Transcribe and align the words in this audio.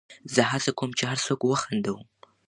زه 0.33 0.41
هڅه 0.51 0.71
کوم، 0.77 0.91
چي 0.97 1.03
هر 1.11 1.19
څوک 1.25 1.39
وخندوم. 1.43 2.01